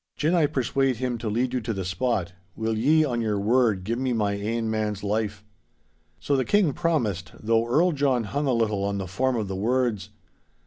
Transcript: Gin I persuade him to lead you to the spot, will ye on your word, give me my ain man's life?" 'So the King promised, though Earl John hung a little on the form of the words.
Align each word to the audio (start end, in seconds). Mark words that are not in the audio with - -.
Gin 0.17 0.33
I 0.33 0.47
persuade 0.47 0.95
him 0.95 1.19
to 1.19 1.29
lead 1.29 1.53
you 1.53 1.61
to 1.61 1.73
the 1.73 1.85
spot, 1.85 2.33
will 2.55 2.75
ye 2.75 3.05
on 3.05 3.21
your 3.21 3.37
word, 3.39 3.83
give 3.83 3.99
me 3.99 4.13
my 4.13 4.33
ain 4.33 4.67
man's 4.67 5.03
life?" 5.03 5.43
'So 6.19 6.35
the 6.35 6.43
King 6.43 6.73
promised, 6.73 7.33
though 7.39 7.67
Earl 7.67 7.91
John 7.91 8.23
hung 8.23 8.47
a 8.47 8.53
little 8.53 8.83
on 8.83 8.97
the 8.97 9.05
form 9.05 9.35
of 9.35 9.47
the 9.47 9.55
words. 9.55 10.09